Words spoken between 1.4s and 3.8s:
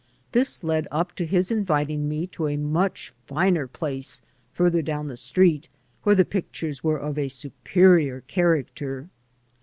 inviting me to a much finer